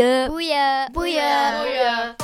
[0.00, 0.28] Boeien.
[0.92, 0.92] Boeien.
[0.92, 2.16] Boeien.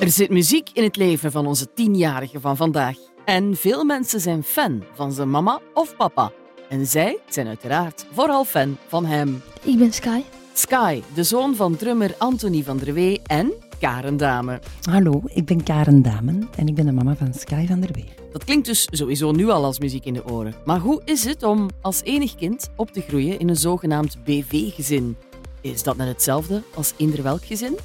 [0.00, 2.96] Er zit muziek in het leven van onze tienjarige van vandaag.
[3.24, 6.32] En veel mensen zijn fan van zijn mama of papa.
[6.68, 9.42] En zij zijn uiteraard vooral fan van hem.
[9.62, 10.22] Ik ben Sky.
[10.52, 13.52] Sky, de zoon van drummer Anthony van der Wee en
[13.82, 14.60] Karen Dame.
[14.82, 18.14] Hallo, ik ben Karen Damen en ik ben de mama van Sky van der Weer.
[18.32, 20.54] Dat klinkt dus sowieso nu al als muziek in de oren.
[20.64, 25.16] Maar hoe is het om als enig kind op te groeien in een zogenaamd BV-gezin?
[25.60, 27.78] Is dat net hetzelfde als eender welk gezin?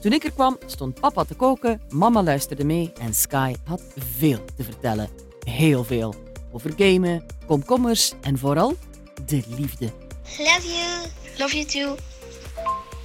[0.00, 3.82] Toen ik er kwam, stond papa te koken, mama luisterde mee en Sky had
[4.16, 5.08] veel te vertellen.
[5.44, 6.14] Heel veel.
[6.52, 8.76] Over gamen, komkommers en vooral
[9.26, 9.90] de liefde.
[10.38, 11.08] Love you.
[11.38, 11.96] Love you too.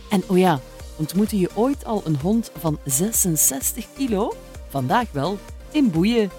[0.09, 0.59] En oh ja,
[1.01, 4.33] ontmoette je ooit al een hond van 66 kilo?
[4.67, 5.37] Vandaag wel,
[5.71, 6.29] in Boeien.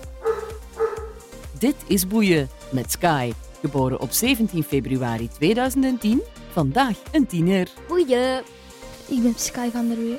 [1.59, 6.23] Dit is Boeien met Sky, geboren op 17 februari 2010.
[6.51, 7.69] Vandaag een tiener.
[7.89, 8.43] Boeien.
[9.09, 10.19] Ik ben Sky van der Wee.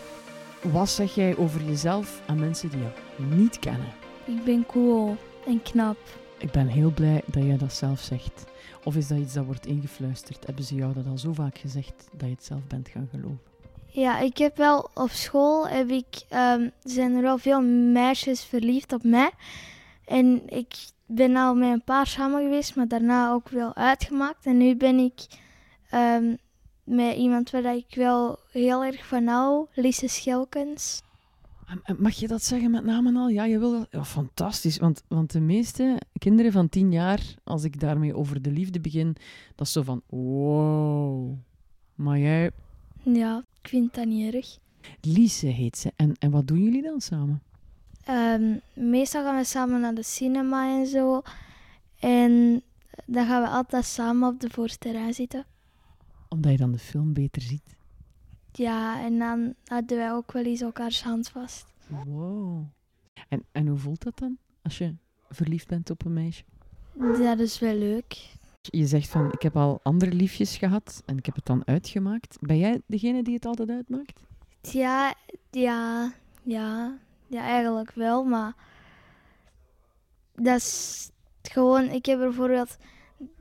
[0.61, 3.93] Wat zeg jij over jezelf aan mensen die jou niet kennen?
[4.25, 5.97] Ik ben cool en knap.
[6.37, 8.43] Ik ben heel blij dat jij dat zelf zegt.
[8.83, 10.45] Of is dat iets dat wordt ingefluisterd?
[10.45, 13.52] Hebben ze jou dat al zo vaak gezegd dat je het zelf bent gaan geloven?
[13.93, 18.93] Ja, ik heb wel op school heb ik, ehm, zijn er wel veel meisjes verliefd
[18.93, 19.31] op mij.
[20.05, 20.73] En ik
[21.05, 24.45] ben al met een paar samen geweest, maar daarna ook wel uitgemaakt.
[24.45, 25.25] En nu ben ik
[25.89, 26.35] ehm,
[26.83, 31.01] met iemand waar ik wel heel erg van hou, Lise Schelkens.
[31.67, 33.27] En- en Mag je dat zeggen met namen al?
[33.29, 33.87] Ja, je wil dat.
[33.89, 34.77] Ja, fantastisch.
[34.77, 39.15] Want, want de meeste kinderen van tien jaar, als ik daarmee over de liefde begin,
[39.55, 41.33] dat is zo van: wow.
[41.95, 42.51] Maar jij,
[43.03, 44.57] Ja, ik vind dat niet erg.
[45.01, 45.91] Lise heet ze.
[45.95, 47.41] En, en wat doen jullie dan samen?
[48.03, 51.21] Ehm, meestal gaan we samen naar de cinema en zo.
[51.99, 52.61] En
[53.05, 55.45] dan gaan we altijd samen op de voorste rij zitten.
[56.29, 57.75] Omdat je dan de film beter ziet.
[58.51, 61.65] Ja, en dan hadden wij ook wel eens elkaars hand vast.
[61.87, 62.63] Wow.
[63.29, 64.95] En, en hoe voelt dat dan als je
[65.29, 66.43] verliefd bent op een meisje?
[66.97, 68.31] Dat is wel leuk.
[68.71, 72.37] Je zegt van, ik heb al andere liefjes gehad en ik heb het dan uitgemaakt.
[72.41, 74.19] Ben jij degene die het altijd uitmaakt?
[74.61, 75.13] Ja,
[75.51, 76.11] ja,
[76.43, 76.97] ja,
[77.27, 78.53] ja, eigenlijk wel, maar
[80.35, 81.09] dat is
[81.41, 82.77] gewoon, ik heb bijvoorbeeld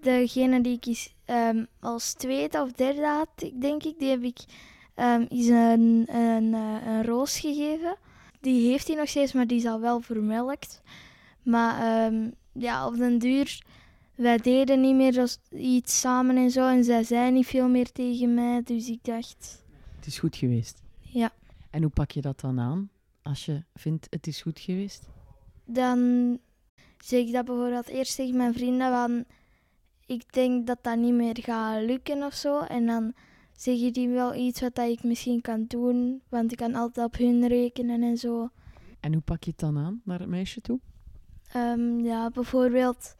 [0.01, 4.39] degene die ik eens, ehm, als tweede of derde had, denk ik, die heb ik
[5.29, 7.97] eens een, een, eh, een roos gegeven.
[8.41, 10.83] Die heeft hij nog steeds, maar die is al wel vermelkt.
[11.43, 13.63] Maar ehm, ja, op den duur,
[14.15, 18.35] wij deden niet meer iets samen en zo, en zij zei niet veel meer tegen
[18.35, 19.65] mij, dus ik dacht,
[19.97, 20.83] Het is goed geweest.
[21.01, 21.33] ja.
[21.71, 22.91] En hoe pak je dat dan aan
[23.23, 25.09] als je vindt het is goed geweest?
[25.65, 26.39] dan
[26.99, 29.25] zeg ik dat bijvoorbeeld eerst tegen mijn vrienden van
[30.07, 32.61] ik denk dat dat niet meer gaat lukken of zo.
[32.61, 33.13] En dan
[33.57, 37.07] zeg je die wel iets wat dat ik misschien kan doen, want ik kan altijd
[37.07, 38.49] op hun rekenen en zo.
[39.01, 40.81] En hoe pak je het dan aan naar het meisje toe?
[41.53, 43.15] Ehm, ja, bijvoorbeeld,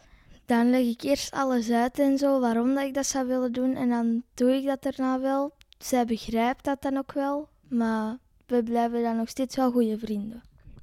[0.47, 3.75] dan leg ik eerst alles uit en zo, waarom dat ik dat zou willen doen.
[3.75, 5.53] En dan doe ik dat daarna wel.
[5.79, 10.43] Zij begrijpt dat dan ook wel, maar we blijven dan nog steeds wel goede vrienden.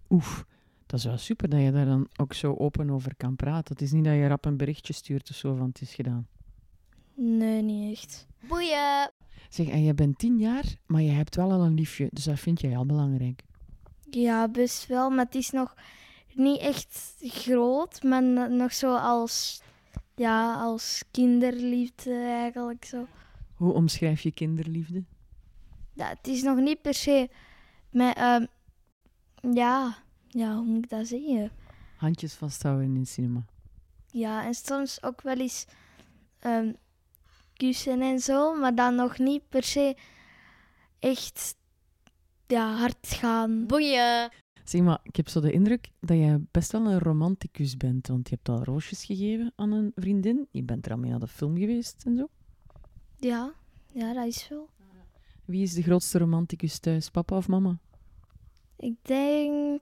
[0.09, 0.45] Oef,
[0.85, 3.73] dat is wel super dat je daar dan ook zo open over kan praten.
[3.73, 6.27] Het is niet dat je rap een berichtje stuurt of zo van het is gedaan.
[7.13, 8.27] Nee, niet echt.
[8.47, 9.11] Boeien.
[9.49, 12.39] Zeg, en je bent tien jaar, maar je hebt wel al een liefje, dus dat
[12.39, 13.43] vind jij al belangrijk.
[14.09, 15.75] Ja, best wel, maar het is nog
[16.39, 19.61] niet echt groot, maar no- nog zo als,
[20.15, 23.07] ja, als kinderliefde eigenlijk zo.
[23.55, 25.03] Hoe omschrijf je kinderliefde?
[25.93, 27.29] Ja, het is nog niet per se
[27.91, 28.45] met, ehm,
[29.53, 31.51] ja, ja, hoe moet ik dat zeggen?
[31.97, 33.45] Handjes vasthouden in het cinema.
[34.11, 35.65] Ja, en soms ook wel eens
[36.39, 36.73] ehm,
[37.53, 39.95] kussen en zo, maar dan nog niet per se
[40.99, 41.55] echt
[42.47, 43.65] ja, hard gaan.
[43.67, 44.31] Boeien.
[44.69, 48.29] Zeg maar, ik heb zo de indruk dat jij best wel een romanticus bent, want
[48.29, 50.47] je hebt al roosjes gegeven aan een vriendin.
[50.51, 52.27] Je bent er al mee naar de film geweest en zo.
[53.17, 53.53] Ja,
[53.91, 54.69] ja, dat is wel.
[55.45, 57.77] Wie is de grootste romanticus thuis, papa of mama?
[58.75, 59.81] Ik denk,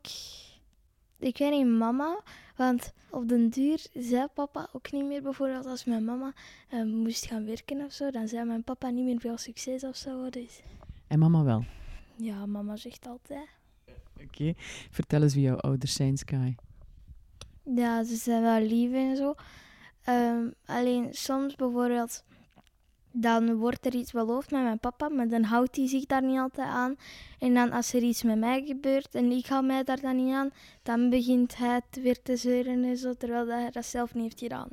[1.19, 2.23] ik weet niet, mama.
[2.55, 6.33] Want op den duur zei papa ook niet meer, bijvoorbeeld als mijn mama
[6.69, 9.95] eh, moest gaan werken of zo, dan zei mijn papa niet meer veel succes of
[9.95, 10.29] zo.
[10.29, 10.61] Dus
[11.07, 11.65] En mama wel.
[12.15, 13.47] ja, mama zegt altijd.
[14.23, 14.53] Oké.
[14.91, 16.55] Vertel eens wie jouw ouders zijn, Sky.
[17.75, 19.35] Ja, ze zijn wel lief en zo.
[20.03, 22.23] Ehm, alleen soms bijvoorbeeld,
[23.11, 26.39] dan wordt er iets beloofd met mijn papa, maar dan houdt hij zich daar niet
[26.39, 26.95] altijd aan.
[27.39, 30.33] En dan als er iets met mij gebeurt en ik hou mij daar dan niet
[30.33, 30.49] aan,
[30.83, 34.23] dan begint hij het weer te zeuren en zo, terwijl dat hij dat zelf niet
[34.23, 34.69] heeft gedaan.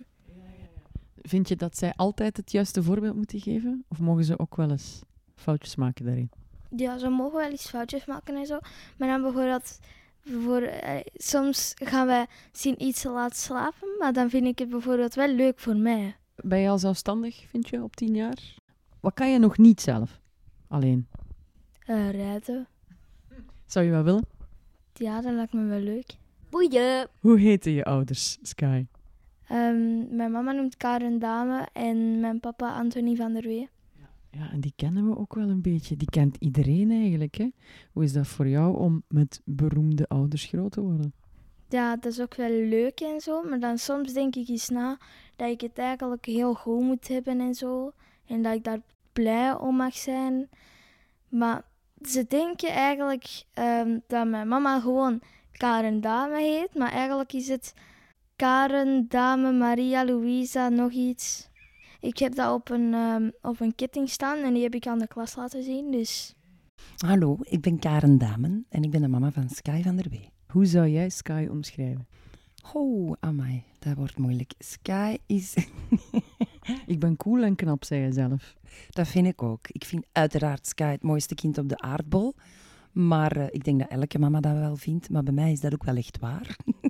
[1.22, 3.84] vind je dat zij altijd het juiste voorbeeld moeten geven?
[3.88, 5.00] Of mogen ze ook wel eens
[5.34, 6.30] foutjes maken daarin?
[6.76, 8.58] Ja, ze mogen wel eens foutjes maken en zo.
[8.96, 9.78] Maar dan bijvoorbeeld,
[10.20, 14.68] voor, eh, soms gaan wij zien iets te laat slapen, maar dan vind ik het
[14.68, 16.16] bijvoorbeeld wel leuk voor mij.
[16.36, 18.38] Ben je al zelfstandig, vind je, op tien jaar?
[19.00, 20.20] Wat kan je nog niet zelf?
[20.68, 21.06] Alleen.
[21.86, 22.66] Eh, rijden,
[23.66, 24.24] Zou je wel willen?
[24.94, 26.06] ja, dat lijkt me wel leuk.
[26.50, 27.08] Boeien.
[27.20, 28.86] Hoe heten je ouders, Sky?
[29.48, 33.68] Ehm, mijn mama noemt Karen Dame en mijn papa Anthony van der Wee.
[34.38, 35.96] Ja, en die kennen we ook wel een beetje.
[35.96, 37.48] Die kent iedereen eigenlijk, hè?
[37.92, 41.14] Hoe is dat voor jou om met beroemde ouders groot te worden?
[41.68, 44.98] Ja, dat is ook wel leuk en zo, maar dan soms denk ik eens na
[45.36, 47.92] dat ik het eigenlijk heel goed moet hebben en zo.
[48.26, 48.80] En dat ik daar
[49.12, 50.48] blij om mag zijn.
[51.28, 51.62] Maar
[52.02, 55.20] ze denken eigenlijk ehm, dat mijn mama gewoon
[55.52, 57.74] Karen Dame heet, maar eigenlijk is het
[58.36, 61.48] Karen Dame Maria Louisa nog iets.
[62.04, 64.98] Ik heb dat op een, ehm, op een ketting staan en die heb ik aan
[64.98, 66.34] de klas laten zien, dus...
[66.96, 70.28] Hallo, ik ben Karen Damen en ik ben de mama van Sky van der Wee.
[70.46, 72.06] Hoe zou jij Sky omschrijven?
[72.72, 74.52] Oh, amai, dat wordt moeilijk.
[74.58, 75.54] Sky is...
[76.86, 78.54] Ik ben cool en knap, zei je zelf.
[78.90, 79.68] dat vind ik ook.
[79.68, 82.34] Ik vind uiteraard Sky het mooiste kind op de aardbol.
[82.92, 85.10] Maar eh, ik denk dat elke mama dat wel vindt.
[85.10, 86.56] Maar bij mij is dat ook wel echt waar.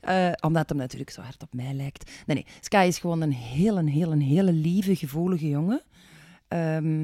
[0.00, 2.10] Eh, omdat hem natuurlijk zo hard op mij lijkt.
[2.26, 2.46] Nee, nee.
[2.60, 5.82] Sky is gewoon een heel, een heel, een hele lieve, gevoelige jongen.
[6.48, 7.02] Ehm,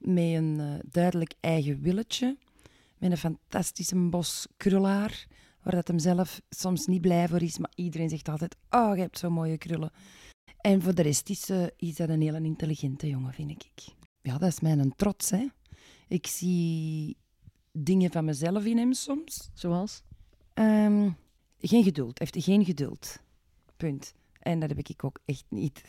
[0.00, 2.36] met een eh, duidelijk eigen willetje.
[2.98, 5.26] Met een fantastische bos krulaar.
[5.62, 7.58] Waar dat hem zelf soms niet blij voor is.
[7.58, 9.90] Maar iedereen zegt altijd, oh, je hebt zo'n mooie krullen.
[10.60, 13.64] En voor de rest is, is dat een hele intelligente jongen, vind ik.
[14.20, 15.46] Ja, dat is mijn trots, hè.
[16.08, 17.16] Ik zie
[17.72, 19.50] dingen van mezelf in hem soms.
[19.54, 20.02] Zoals?
[20.54, 21.10] Ehm,
[21.60, 22.18] geen geduld.
[22.18, 23.18] Heeft geen geduld.
[23.76, 24.14] Punt.
[24.38, 25.82] En dat heb ik ook echt niet.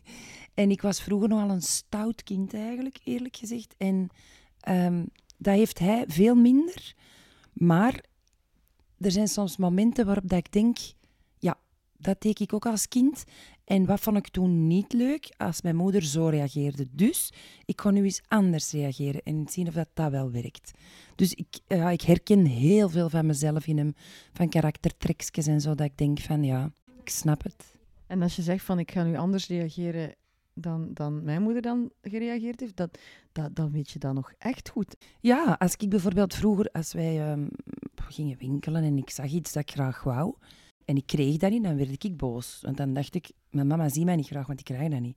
[0.54, 3.74] en ik was vroeger nogal een stout kind eigenlijk, eerlijk gezegd.
[3.78, 4.08] En
[4.60, 5.04] ehm,
[5.36, 6.94] dat heeft hij veel minder.
[7.52, 8.04] Maar
[8.98, 10.78] er zijn soms momenten waarop dat ik denk...
[11.38, 11.58] Ja,
[11.96, 13.24] dat deed ik ook als kind.
[13.72, 15.34] En wat vond ik toen niet leuk?
[15.36, 16.86] Als mijn moeder zo reageerde.
[16.90, 17.32] Dus
[17.64, 20.70] ik kon nu eens anders reageren en zien of dat, dat wel werkt.
[21.14, 23.94] Dus ik, ja, ik herken heel veel van mezelf in hem.
[24.32, 25.74] Van karaktertrekjes en zo.
[25.74, 27.76] Dat ik denk van ja, ik snap het.
[28.06, 30.14] En als je zegt van ik ga nu anders reageren
[30.54, 32.98] dan, dan mijn moeder dan gereageerd heeft, dat,
[33.32, 34.96] dat, dan weet je dat nog echt goed.
[35.20, 37.46] Ja, als ik bijvoorbeeld vroeger, als wij ehm,
[37.94, 40.34] gingen winkelen en ik zag iets dat ik graag wou,
[40.92, 42.58] en ik kreeg dat niet, dan werd ik boos.
[42.62, 45.16] Want dan dacht ik, mijn mama ziet mij niet graag, want ik krijg dat niet.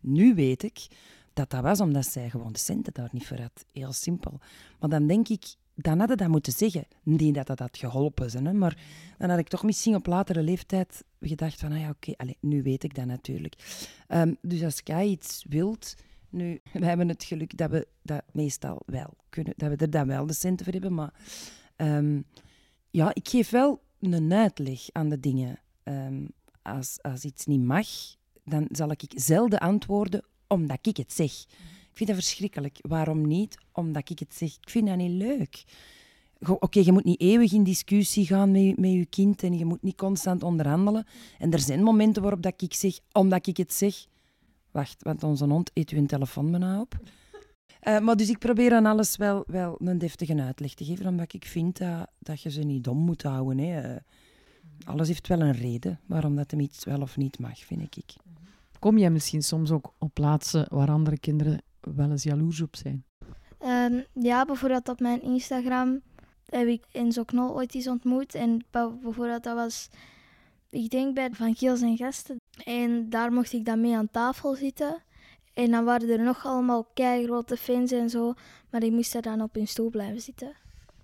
[0.00, 0.86] Nu weet ik
[1.32, 3.64] dat dat was omdat zij gewoon de centen daar niet voor had.
[3.72, 4.40] Heel simpel.
[4.80, 6.84] Maar dan denk ik, dan had ik dat moeten zeggen.
[7.02, 8.78] Niet dat dat had geholpen, zijn, hè, maar
[9.18, 12.84] dan had ik toch misschien op latere leeftijd gedacht van, ah ja, oké, nu weet
[12.84, 13.54] ik dat natuurlijk.
[14.06, 15.94] Ehm, dus als jij iets wilt,
[16.30, 20.06] nu, we hebben het geluk dat we dat meestal wel kunnen, dat we er dan
[20.06, 21.12] wel de centen voor hebben, maar
[21.76, 22.20] ehm,
[22.90, 25.60] ja, ik geef wel een uitleg aan de dingen.
[25.82, 26.24] Ehm,
[26.62, 27.86] als, als iets niet mag,
[28.44, 31.32] dan zal ik zelden antwoorden omdat ik het zeg.
[31.90, 32.78] Ik vind dat verschrikkelijk.
[32.80, 33.58] Waarom niet?
[33.72, 34.48] Omdat ik het zeg.
[34.60, 35.64] Ik vind dat niet leuk.
[36.48, 39.64] Oké, je moet niet eeuwig in discussie gaan met, je- met je kind en je
[39.64, 41.06] moet niet constant onderhandelen.
[41.38, 44.06] En er zijn momenten waarop dat ik zeg, omdat ik het zeg...
[44.70, 46.98] Wacht, want onze hond eet u een telefoon op.
[47.86, 51.32] Eh, maar dus ik probeer aan alles wel, wel een deftige uitleg te geven, omdat
[51.32, 53.58] ik vind dat, dat je ze niet dom moet houden.
[53.58, 53.80] Hè.
[53.80, 54.00] Eh,
[54.84, 58.14] alles heeft wel een reden waarom dat hem iets wel of niet mag, vind ik.
[58.78, 63.04] Kom jij misschien soms ook op plaatsen waar andere kinderen wel eens jaloers op zijn?
[63.58, 66.00] Ehm, ja, bijvoorbeeld op mijn Instagram
[66.46, 68.34] heb ik Enzo Knol ooit eens ontmoet.
[68.34, 69.88] En bijvoorbeeld dat was,
[70.70, 72.36] ik denk bij Van Giel zijn gasten.
[72.64, 75.04] En daar mocht ik dan mee aan tafel zitten.
[75.56, 78.34] En dan waren er nog allemaal keigrote fans en zo.
[78.70, 80.52] Maar ik moest daar dan op hun stoel blijven zitten.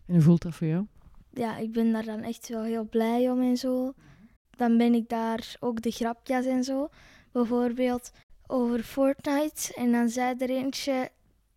[0.06, 0.86] En hoe voelt dat voor jou?
[1.30, 3.92] Ja, ik ben daar dan echt wel heel blij om en zo.
[4.50, 6.88] Dan ben ik daar ook de grapjes en zo.
[7.32, 8.12] Bijvoorbeeld
[8.46, 9.74] over Fortnite.
[9.74, 11.10] En dan zei er eentje...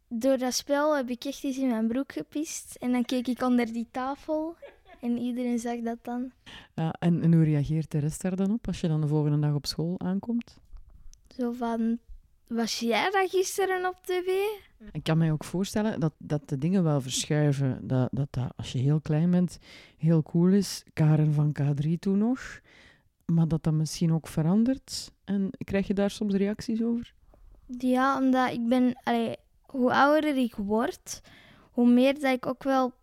[0.07, 2.75] Door dat spel heb ik echt eens in mijn broek gepist.
[2.75, 4.55] En dan keek ik onder die tafel.
[5.01, 6.31] En iedereen zag dat dan.
[6.75, 9.39] Ja, en, en hoe reageert de rest daar dan op als je dan de volgende
[9.39, 10.57] dag op school aankomt?
[11.37, 11.99] Zo van...
[12.47, 14.27] Was jij dat gisteren op tv?
[14.91, 17.87] Ik kan mij ook voorstellen dat, dat de dingen wel verschuiven.
[17.87, 19.59] Dat, dat dat als je heel klein bent
[19.97, 20.83] heel cool is.
[20.93, 22.59] Karen van K3 toen nog.
[23.25, 25.11] Maar dat dat misschien ook verandert.
[25.23, 27.13] En krijg je daar soms reacties over?
[27.77, 28.99] Ja, omdat ik ben...
[29.03, 31.21] Allee, hoe ouder ik word,
[31.71, 32.93] hoe meer dat ik ook wel...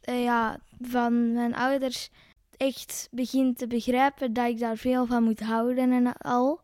[0.00, 2.10] eh, ja, van mijn ouders
[2.56, 6.60] echt begin te begrijpen dat ik daar veel van moet houden en al.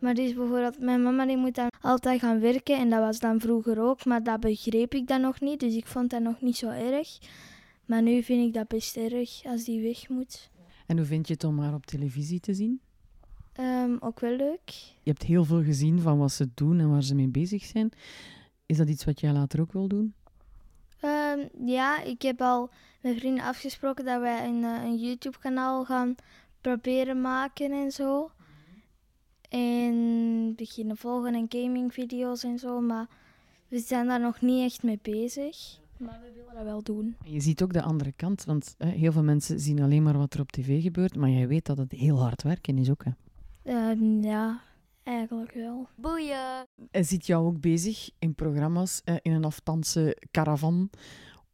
[0.00, 3.40] Maar dus bijvoorbeeld, mijn mama die moet dan altijd gaan werken en dat was dan
[3.40, 6.56] vroeger ook, maar dat begreep ik dan nog niet, dus ik vond dat nog niet
[6.56, 7.18] zo erg.
[7.84, 10.50] Maar nu vind ik dat best erg als die weg moet.
[10.86, 12.80] En hoe vind je het om haar op televisie te zien?
[13.52, 14.70] Ehm, ook wel leuk.
[15.02, 17.90] Je hebt heel veel gezien van wat ze doen en waar ze mee bezig zijn.
[18.66, 20.14] Is dat iets wat jij later ook wil doen?
[21.00, 26.14] Ehm, ja, ik heb al met vrienden afgesproken dat wij een, eh, een YouTube-kanaal gaan
[26.60, 28.30] proberen maken en zo.
[29.50, 33.06] En beginnen volgen en gaming-video's en zo, maar
[33.68, 35.78] we zijn daar nog niet echt mee bezig.
[35.96, 37.16] Maar we willen dat wel doen.
[37.24, 40.18] En je ziet ook de andere kant, want hè, heel veel mensen zien alleen maar
[40.18, 43.04] wat er op tv gebeurt, maar jij weet dat het heel hard werken is ook.
[43.04, 43.10] Hè.
[43.62, 44.60] Ehm, ja,
[45.02, 45.88] eigenlijk wel.
[45.96, 46.66] Boeien.
[46.90, 50.90] En ziet jou ook bezig in programma's, eh, in een afstandse caravan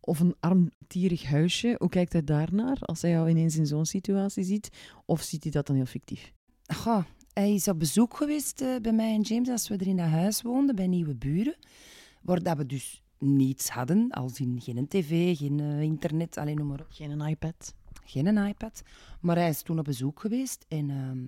[0.01, 1.75] of een armtierig huisje.
[1.79, 4.69] Hoe kijkt hij daarnaar als hij jou ineens in zo'n situatie ziet?
[5.05, 6.33] Of ziet hij dat dan heel fictief?
[6.75, 7.05] Goh,
[7.39, 10.07] hij is op bezoek geweest eh, bij mij en James als we er in dat
[10.07, 11.57] huis woonden, bij nieuwe buren.
[12.23, 16.67] Waar dat we dus niets hadden, als in geen tv, geen eh, internet, alleen noem
[16.67, 16.87] maar op.
[16.91, 17.75] Geen een iPad.
[18.05, 18.83] Geen een iPad.
[19.21, 21.19] Maar hij is toen op bezoek geweest en ehm,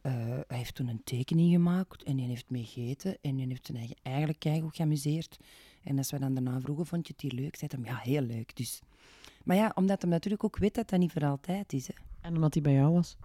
[0.00, 3.66] eh, hij heeft toen een tekening gemaakt en hij heeft mee gegeten en hij heeft
[3.66, 5.38] zijn eigen eigenlijk keigoed geamuseerd.
[5.82, 7.56] En als we dan daarna vroegen, vond je het hier leuk?
[7.56, 8.56] Zei hij, ja, heel leuk.
[8.56, 8.80] Dus.
[9.44, 11.86] Maar ja, omdat hij natuurlijk ook weet dat dat niet voor altijd is.
[11.86, 11.94] Hè.
[12.20, 13.16] En omdat hij bij jou was.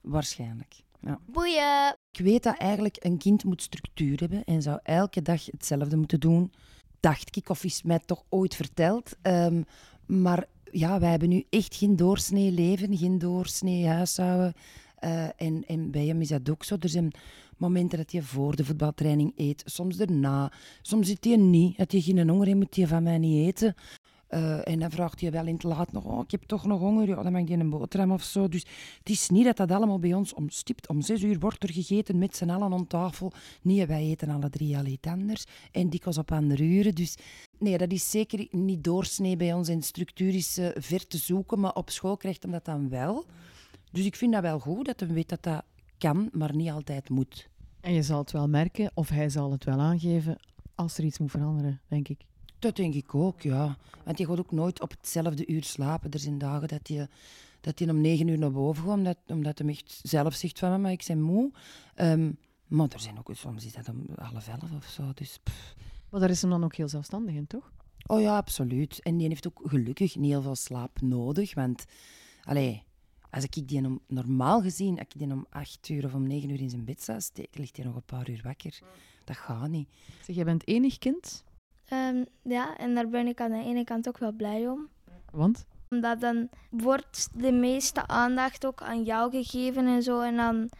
[0.00, 0.84] Waarschijnlijk.
[1.06, 1.18] Ja.
[1.26, 1.96] Boeien.
[2.12, 6.20] Ik weet dat eigenlijk een kind moet structuur hebben en zou elke dag hetzelfde moeten
[6.20, 6.52] doen.
[7.00, 9.16] Dacht ik, of is mij toch ooit verteld.
[9.22, 9.62] Ehm,
[10.06, 14.52] maar ja, wij hebben nu echt geen doorsnee leven, geen doorsnee huishouden.
[14.96, 16.76] Eh, en, en bij hem is dat ook zo.
[16.80, 17.12] Er zijn
[17.56, 20.52] momenten dat je voor de voetbaltraining eet, soms erna.
[20.82, 21.76] Soms zit hij niet.
[21.76, 23.74] Dat je geen honger heeft, moet je van mij niet eten.
[24.26, 26.80] Eh, en dan vraagt hij wel in het laat nog, oh, ik heb toch nog
[26.80, 28.48] honger, ja, dan mag je een boterham of zo.
[28.48, 28.66] Dus
[28.98, 30.88] het is niet dat dat allemaal bij ons om stipt.
[30.88, 33.32] Om zes uur wordt er gegeten met z'n allen aan tafel.
[33.62, 35.44] Nee, wij eten alle drie al iets anders.
[35.72, 36.94] En dikwijls op andere uren.
[36.94, 37.16] Dus
[37.58, 39.68] nee, dat is zeker niet doorsnee bij ons.
[39.68, 43.24] En structuur is eh, ver te zoeken, maar op school krijgt hem dat dan wel.
[43.92, 45.62] Dus ik vind dat wel goed, dat hij weet dat dat
[45.98, 47.48] kan, maar niet altijd moet.
[47.80, 50.36] En je zal het wel merken, of hij zal het wel aangeven,
[50.74, 52.20] als er iets moet veranderen, denk ik.
[52.58, 53.76] Dat denk ik ook, ja.
[54.04, 56.10] Want je gaat ook nooit op hetzelfde uur slapen.
[56.10, 57.08] Er zijn dagen dat je,
[57.60, 60.80] dat je om negen uur naar boven gaat, omdat, omdat hij echt zelf zegt van,
[60.80, 61.52] maar ik ben moe.
[61.94, 62.32] Ehm,
[62.66, 65.12] maar er zijn ook, soms is dat om half elf of zo.
[65.14, 65.74] Dus, pff.
[66.10, 67.72] Maar daar is hem dan ook heel zelfstandig in, toch?
[68.06, 69.00] Oh ja, absoluut.
[69.02, 71.54] En die heeft ook gelukkig niet heel veel slaap nodig.
[71.54, 71.84] Want,
[72.42, 72.82] allee,
[73.30, 76.50] als ik die om, normaal gezien, als ik die om acht uur of om negen
[76.50, 78.78] uur in zijn bed zou steken, ligt hij nog een paar uur wakker.
[79.24, 79.88] Dat gaat niet.
[80.22, 81.44] Zeg, jij bent enig kind,
[81.88, 84.88] Ehm, ja, en daar ben ik aan de ene kant ook wel blij om.
[85.32, 85.66] want?
[85.90, 90.20] Omdat dan wordt de meeste aandacht ook aan jou gegeven en zo.
[90.20, 90.70] En dan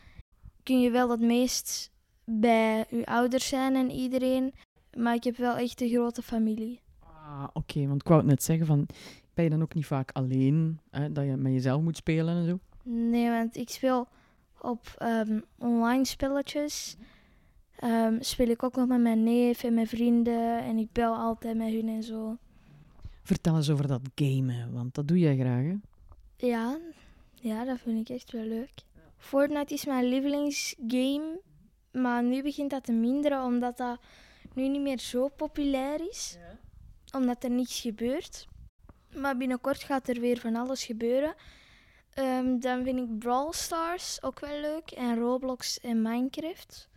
[0.62, 1.90] kun je wel het meest
[2.24, 4.54] bij je ouders zijn en iedereen.
[4.96, 6.80] Maar ik heb wel echt een grote familie.
[7.00, 8.86] Ah, oké, want ik wou het net zeggen, van,
[9.34, 12.46] ben je dan ook niet vaak alleen, hè, dat je met jezelf moet spelen en
[12.46, 12.58] zo?
[12.82, 14.08] Nee, want ik speel
[14.60, 16.96] op ehm, online spelletjes.
[17.78, 20.58] Ehm, speel ik ook nog met mijn neef en mijn vrienden.
[20.58, 22.36] En ik bel altijd met hun en zo.
[23.22, 25.74] Vertel eens over dat gamen, want dat doe jij graag, hè?
[26.46, 26.78] Ja,
[27.34, 28.72] ja, dat vind ik echt wel leuk.
[29.16, 31.40] Fortnite is mijn lievelingsgame.
[31.92, 34.00] Maar nu begint dat te minderen, omdat dat
[34.54, 36.36] nu niet meer zo populair is.
[37.14, 38.48] Omdat er niets gebeurt.
[39.14, 41.34] Maar binnenkort gaat er weer van alles gebeuren.
[42.12, 44.90] Ehm, dan vind ik Brawl Stars ook wel leuk.
[44.90, 46.88] En Roblox en Minecraft.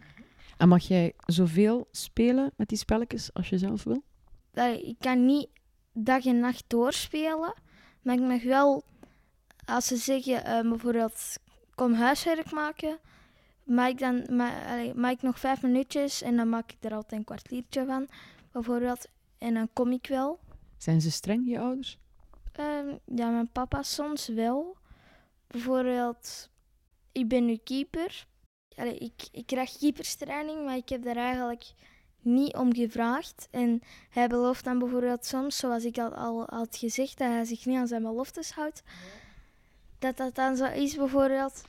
[0.59, 4.03] En mag jij zoveel spelen met die spelletjes als je zelf wil?
[4.51, 5.49] dat ik kan niet
[5.93, 7.53] dag en nacht doorspelen,
[8.01, 8.83] maar ik mag wel,
[9.65, 11.37] als ze zeggen eh, bijvoorbeeld,
[11.75, 12.99] kom huiswerk maken,
[13.63, 16.93] mag ik dan ma allee, mag ik nog vijf minuutjes en dan maak ik er
[16.93, 18.07] altijd een kwartiertje van,
[18.51, 20.39] bijvoorbeeld, en dan kom ik wel.
[20.77, 21.99] Zijn ze streng, je ouders?
[22.51, 24.77] Ehm, ja, mijn papa soms wel.
[25.47, 26.49] Bijvoorbeeld,
[27.11, 28.27] ik ben nu keeper.
[28.79, 31.73] Allee, ik, ik krijg keeperstraining, maar ik heb daar eigenlijk
[32.21, 33.47] niet om gevraagd.
[33.51, 37.65] En hij belooft dan bijvoorbeeld soms, zoals ik al, al had gezegd, dat hij zich
[37.65, 38.83] niet aan zijn beloftes houdt.
[39.99, 41.61] Dat dat dan zo is bijvoorbeeld,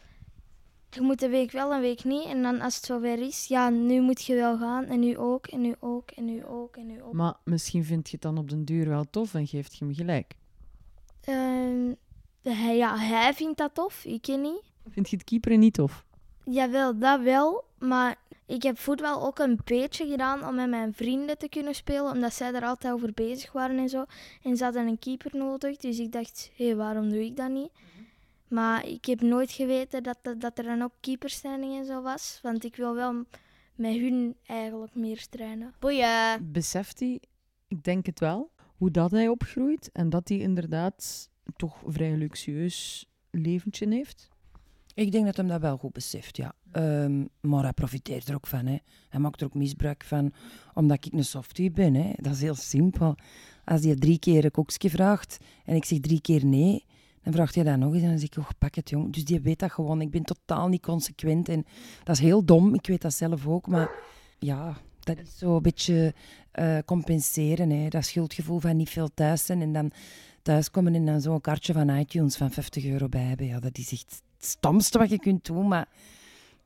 [0.91, 2.25] je moet een week wel, een week niet.
[2.25, 4.85] En dan als het zover is, ja, nu moet je wel gaan.
[4.85, 7.13] En nu ook, en nu ook, en nu ook, en nu ook.
[7.13, 9.95] Maar misschien vind je het dan op den duur wel tof en geeft je hem
[9.95, 10.35] gelijk.
[11.21, 11.95] Ehm,
[12.43, 14.63] hij, ja, hij vindt dat tof, ik niet.
[14.89, 16.05] Vind je het keeperen niet tof?
[16.45, 17.65] Jawel, dat wel.
[17.79, 18.17] Maar
[18.47, 22.11] ik heb voetbal ook een beetje gedaan om met mijn vrienden te kunnen spelen.
[22.13, 24.05] Omdat zij er altijd over bezig waren en zo.
[24.43, 25.77] En ze hadden een keeper nodig.
[25.77, 27.71] Dus ik dacht, hé, waarom doe ik dat niet?
[28.49, 32.39] Maar ik heb nooit geweten dat, dat, dat er dan ook keeperstraining en zo was.
[32.43, 33.25] Want ik wil wel
[33.75, 35.75] met hun eigenlijk meer trainen.
[35.79, 36.53] Boeien.
[36.53, 37.21] Beseft hij,
[37.69, 43.09] ik denk het wel, hoe dat hij opgroeit en dat hij inderdaad toch vrij luxueus
[43.31, 44.30] leventje heeft?
[45.01, 46.53] Ik denk dat hem dat wel goed beseft, ja.
[46.73, 48.67] Ehm, maar hij profiteert er ook van.
[48.67, 48.79] Hè.
[49.09, 50.33] Hij maakt er ook misbruik van,
[50.75, 51.95] omdat ik een softie ben.
[51.95, 52.13] Hè.
[52.17, 53.15] Dat is heel simpel.
[53.65, 56.85] Als hij drie keer een koekje vraagt en ik zeg drie keer nee,
[57.23, 59.13] dan vraagt hij dat nog eens en dan zeg ik, oh, pak het jong.
[59.13, 60.01] Dus die weet dat gewoon.
[60.01, 61.65] Ik ben totaal niet consequent en
[62.05, 62.75] dat is heel dom.
[62.75, 63.91] Ik weet dat zelf ook, maar
[64.39, 66.15] ja, dat is zo een beetje
[66.51, 67.71] eh, compenseren.
[67.71, 67.89] Hè.
[67.89, 69.91] Dat schuldgevoel van niet veel thuis zijn en dan
[70.43, 73.47] thuiskomen en dan zo'n kaartje van iTunes van 50 euro bij hebben.
[73.47, 75.89] Ja, dat is echt stomste wat je kunt doen, maar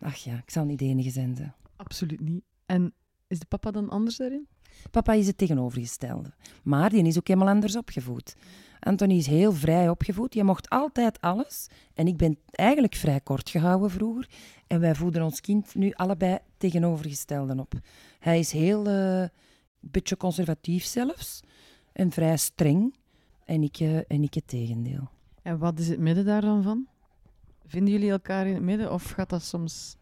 [0.00, 1.54] ach ja, ik zal niet de enige zijn.
[1.76, 2.45] Absoluut niet.
[2.66, 2.93] En
[3.26, 4.47] is de papa dan anders daarin?
[4.90, 6.33] Papa is het tegenovergestelde.
[6.62, 8.37] Maar die is ook helemaal anders opgevoed.
[8.81, 10.35] Anthony is heel vrij opgevoed.
[10.35, 11.66] Je mocht altijd alles.
[11.95, 14.28] En ik ben eigenlijk vrij kort gehouden vroeger.
[14.66, 17.75] En wij voeden ons kind nu allebei tegenovergestelde op.
[18.19, 19.31] Hij is heel, een
[19.81, 21.40] beetje conservatief zelfs.
[21.93, 22.95] En vrij streng.
[23.45, 25.09] En ik, uh, en ik het tegendeel.
[25.43, 26.87] En wat is het midden daar dan van?
[27.66, 29.97] Vinden jullie elkaar in het midden of gaat dat soms,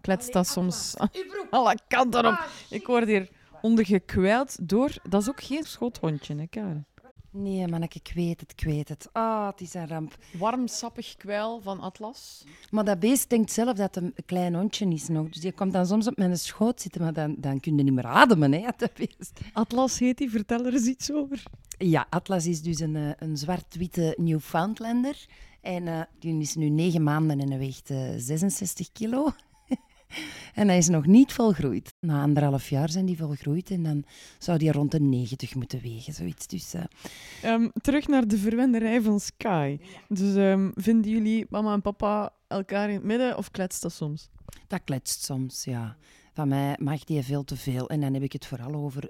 [0.00, 0.94] kletst dat soms
[1.50, 2.48] alle kanten op?
[2.70, 3.28] Ik word hier
[3.62, 4.92] ondergekwijld door.
[5.08, 6.86] Dat is ook geen schoothondje, hè, Karen?
[7.30, 9.08] Nee, manneke, ik weet het, ik weet het.
[9.12, 10.16] Ah, oh, het is een ramp.
[10.38, 12.44] Warm, sappig kwijl van Atlas.
[12.70, 15.28] Maar dat beest denkt zelf dat het een klein hondje is nog.
[15.28, 17.92] Dus die komt dan soms op mijn schoot zitten, maar dan, dan kun je niet
[17.92, 19.40] meer ademen, hè, dat beest.
[19.52, 21.42] Atlas heet die, vertel er eens iets over.
[21.78, 25.26] Ja, Atlas is dus een, eh, een zwart-witte Newfoundlander.
[25.68, 29.32] En uh, die is nu negen maanden en hij weegt uh, 66 kilo.
[30.54, 31.94] en hij is nog niet volgroeid.
[32.00, 34.04] Na anderhalf jaar zijn die volgroeid en dan
[34.38, 36.46] zou die rond de 90 moeten wegen, zoiets.
[36.46, 36.82] Dus, uh...
[37.52, 39.78] um, terug naar de verwenderij van Sky.
[40.08, 44.28] Dus um, vinden jullie mama en papa elkaar in het midden of kletst dat soms?
[44.66, 45.96] Dat kletst soms, ja.
[46.32, 47.88] Van mij mag die veel te veel.
[47.88, 49.08] En dan heb ik het vooral over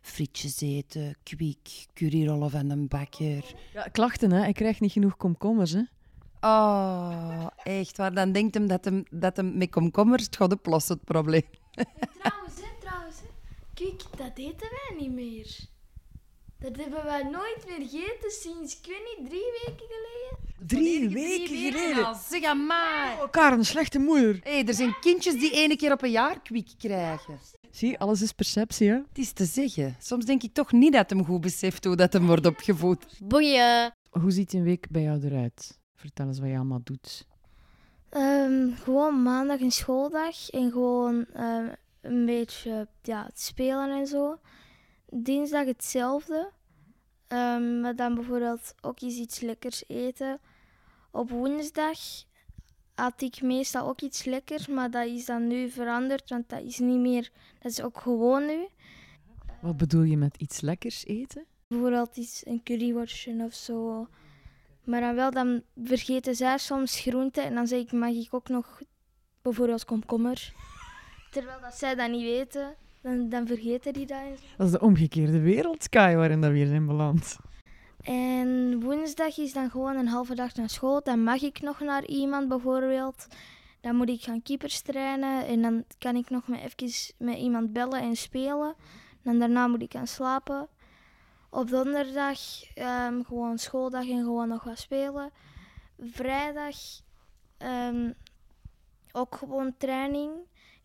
[0.00, 3.54] frietjes eten, kwik, curryrollen van een bakker.
[3.72, 4.38] Ja, klachten, hè.
[4.38, 5.82] Hij krijgt niet genoeg komkommers, hè.
[6.40, 8.14] Oh, echt waar.
[8.14, 11.42] Dan denkt hem dat hem, dat hem met komkommers het gaat oplossen, het probleem.
[12.20, 13.16] trouwens, hè, trouwens.
[13.20, 13.26] Hè.
[13.74, 15.68] Kijk, dat eten wij niet meer.
[16.58, 20.66] Dat hebben wij nooit meer gegeten sinds, ik weet niet, drie weken geleden.
[20.66, 22.16] Drie weken geleden?
[22.28, 23.16] Zeg aan mij.
[23.20, 24.40] Oh, Karen, een slechte moeder.
[24.42, 27.38] Hé, hey, er zijn kindjes die ene keer op een jaar kwik krijgen.
[27.70, 28.94] Zie, alles is perceptie, hè?
[28.94, 29.96] Het is te zeggen.
[29.98, 33.18] Soms denk ik toch niet dat hem goed beseft hoe dat hem wordt opgevoed.
[33.22, 33.92] Boeien.
[34.10, 35.78] Hoe ziet een week bij jou eruit?
[35.94, 37.26] Vertel eens wat je allemaal doet.
[38.10, 44.38] Um, gewoon maandag een schooldag en gewoon um, een beetje ja, spelen en zo.
[45.06, 46.50] Dinsdag hetzelfde.
[47.28, 50.40] Um, maar dan bijvoorbeeld ook eens iets lekkers eten.
[51.10, 51.98] Op woensdag
[52.98, 56.78] had ik meestal ook iets lekkers, maar dat is dan nu veranderd, want dat is
[56.78, 58.66] niet meer, dat is ook gewoon nu.
[59.60, 61.44] Wat bedoel je met iets lekkers eten?
[61.66, 64.06] Bijvoorbeeld iets, een curryworstje of zo.
[64.84, 68.48] Maar dan wel, dan vergeten zij soms groenten en dan zeg ik, mag ik ook
[68.48, 68.82] nog
[69.42, 70.52] bijvoorbeeld komkommer.
[71.30, 74.18] Terwijl dat zij dat niet weten, dan, dan vergeten die dat.
[74.56, 77.38] Dat is de omgekeerde wereld, Sky, waarin dat weer zijn beland.
[78.02, 81.02] En woensdag is dan gewoon een halve dag naar school.
[81.02, 83.26] Dan mag ik nog naar iemand bijvoorbeeld.
[83.80, 85.46] Dan moet ik gaan keepers trainen.
[85.46, 88.74] En dan kan ik nog even met iemand bellen en spelen.
[89.22, 90.68] En daarna moet ik gaan slapen.
[91.50, 92.40] Op donderdag
[92.76, 95.30] um, gewoon schooldag en gewoon nog wat spelen.
[95.98, 96.76] Vrijdag
[97.58, 98.14] um,
[99.12, 100.32] ook gewoon training.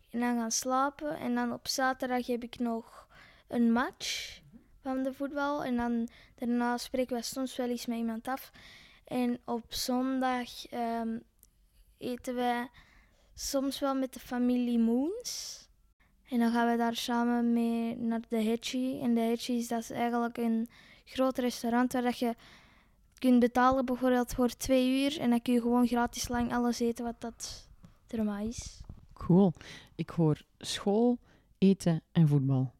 [0.09, 1.17] En dan gaan slapen.
[1.17, 3.07] En dan op zaterdag heb ik nog
[3.47, 4.41] een match
[4.83, 5.63] van de voetbal.
[5.63, 8.51] En dan daarna spreken we soms wel eens met iemand af.
[9.05, 11.23] En op zondag um,
[11.97, 12.69] eten wij
[13.33, 15.61] soms wel met de familie Moons.
[16.29, 18.99] En dan gaan we daar samen mee naar de Hitchy.
[19.01, 20.69] En de Hitchy is, dat is eigenlijk een
[21.05, 22.35] groot restaurant waar dat je
[23.19, 25.19] kunt betalen bijvoorbeeld voor twee uur.
[25.19, 27.67] En dan kun je gewoon gratis lang alles eten wat dat
[28.07, 28.81] er maar is.
[29.13, 29.53] Cool.
[29.95, 31.19] Ik hoor school,
[31.57, 32.73] eten en voetbal.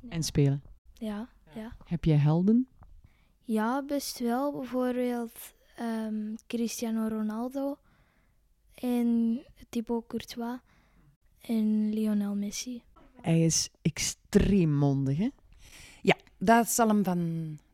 [0.00, 0.08] Ja.
[0.08, 0.71] En spelen.
[1.02, 1.76] Ja, ja.
[1.84, 2.68] Heb jij helden?
[3.44, 4.52] Ja, best wel.
[4.52, 7.78] Bijvoorbeeld um, Cristiano Ronaldo
[8.74, 10.58] en Thibaut Courtois
[11.40, 12.82] en Lionel Messi.
[13.20, 15.28] Hij is extreem mondig, hè?
[16.02, 17.18] Ja, dat zal hem van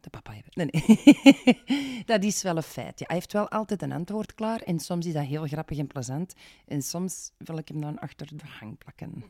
[0.00, 0.52] de papa hebben.
[0.54, 2.04] Nee, nee.
[2.12, 2.98] dat is wel een feit.
[2.98, 5.86] Ja, hij heeft wel altijd een antwoord klaar en soms is dat heel grappig en
[5.86, 6.34] plezant.
[6.66, 9.24] En soms wil ik hem dan achter de hang plakken.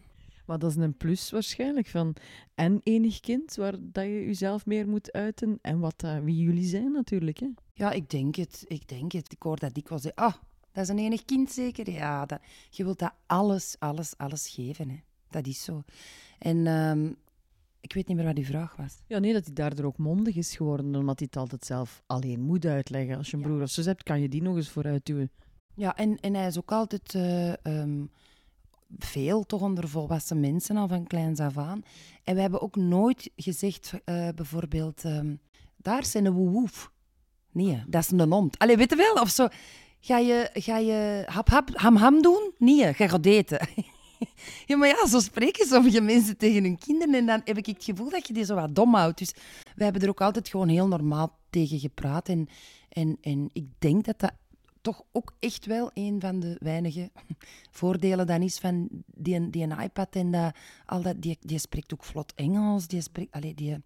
[0.48, 2.16] Maar dat is een plus waarschijnlijk van
[2.54, 6.92] en enig kind, waar dat je jezelf meer moet uiten en wat wie jullie zijn
[6.92, 7.38] natuurlijk.
[7.38, 7.48] Hè?
[7.72, 8.64] Ja, ik denk het.
[8.66, 9.32] Ik denk het.
[9.32, 10.34] Ik hoor dat dikwijls ah,
[10.72, 11.90] dat is een enig kind zeker?
[11.90, 14.88] Ja, dat, je wilt dat alles, alles, alles geven.
[14.90, 15.00] Hè.
[15.30, 15.82] Dat is zo.
[16.38, 17.12] En ehm,
[17.80, 19.02] ik weet niet meer wat die vraag was.
[19.06, 22.40] Ja, nee, dat hij daardoor ook mondig is geworden, omdat hij het altijd zelf alleen
[22.40, 23.16] moet uitleggen.
[23.16, 25.30] Als je een broer of zus hebt, kan je die nog eens vooruit duwen.
[25.74, 28.04] Ja, en, en hij is ook altijd eh, ehm,
[28.98, 31.82] veel toch onder volwassen mensen al van kleins af aan.
[32.24, 35.34] En we hebben ook nooit gezegd, eh, bijvoorbeeld, ehm,
[35.76, 36.92] daar zijn een woewoef.
[37.52, 38.58] Nee, dat is een hond.
[38.58, 39.14] Allee, weet je wel?
[39.14, 39.48] Of zo.
[40.00, 42.52] Ga je, ga je hap hap ham ham doen?
[42.58, 43.68] Nee, ga gaat eten.
[44.66, 47.14] ja, maar ja, zo spreken sommige mensen tegen hun kinderen.
[47.14, 49.18] En dan heb ik het gevoel dat je die zo wat dom houdt.
[49.18, 49.32] Dus
[49.74, 52.28] we hebben er ook altijd gewoon heel normaal tegen gepraat.
[52.28, 52.48] En,
[52.88, 54.32] en, en ik denk dat dat
[54.80, 57.10] toch ook echt wel een van de weinige
[57.70, 60.16] voordelen dan is van die, die iPad.
[60.16, 60.54] En dat,
[60.86, 62.86] al dat, die, die spreekt ook vlot Engels.
[62.86, 63.82] Die, spreekt, allee, die,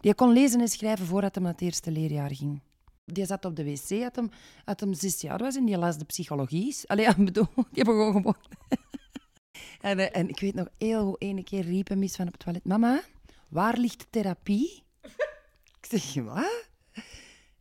[0.00, 2.60] die kon lezen en schrijven voordat hij naar het eerste leerjaar ging.
[3.04, 4.30] Die zat op de wc, had hem,
[4.64, 6.76] had hem zes jaar was en die las de psychologie.
[6.86, 8.36] Allee, ik bedoel, die hebben gewoon
[9.80, 12.32] en, eh, en ik weet nog heel goed, ene keer riep hem eens van op
[12.32, 12.64] het toilet...
[12.64, 13.02] Mama,
[13.48, 14.82] waar ligt therapie?
[15.80, 16.68] ik zeg, wat?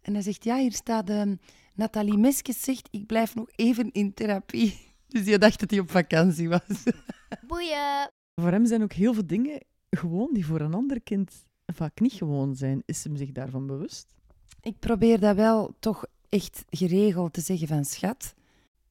[0.02, 1.10] En hij zegt, ja, hier staat...
[1.10, 1.36] ehm,
[1.74, 4.74] Nathalie Meskes zegt, ik blijf nog even in therapie.
[5.08, 6.84] Dus je dacht dat hij op vakantie was.
[7.48, 8.12] Boeien.
[8.42, 12.14] Voor hem zijn ook heel veel dingen gewoon die voor een ander kind vaak niet
[12.14, 12.84] gewoon zijn.
[12.86, 14.16] Is hem zich daarvan bewust?
[14.62, 18.34] Ik probeer dat wel toch echt geregeld te zeggen van schat.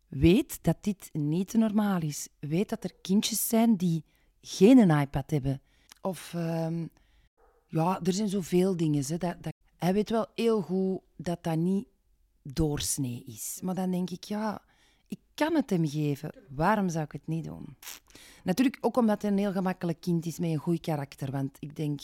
[0.08, 2.28] Weet dat dit niet normaal is.
[2.38, 4.04] Weet dat er kindjes zijn die
[4.40, 5.60] geen een iPad hebben.
[6.00, 6.86] Of ehm,
[7.66, 9.04] ja, er zijn zoveel dingen.
[9.06, 11.86] Hè, dat, dat, hij weet wel heel goed dat dat niet
[12.42, 13.58] doorsnee is.
[13.62, 14.62] Maar dan denk ik, ja,
[15.08, 16.32] ik kan het hem geven.
[16.48, 17.76] Waarom zou ik het niet doen?
[18.44, 21.30] Natuurlijk ook omdat hij een heel gemakkelijk kind is met een goed karakter.
[21.30, 22.00] Want ik denk